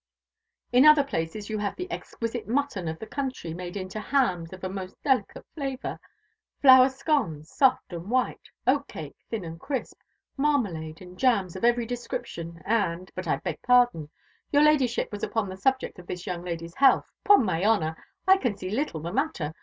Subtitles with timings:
[0.71, 4.63] In other places you have the exquisite mutton of the country made into hams of
[4.63, 5.99] a most delicate flavour;
[6.59, 10.01] flour scones, soft and white; oatcake, thin and crisp;
[10.37, 14.09] marmalade and jams of every description; and but I beg pardon
[14.51, 17.05] your Ladyship was upon the subject of this young lady's health.
[17.23, 17.95] 'Pon my honour!
[18.27, 19.53] I can see little the matter.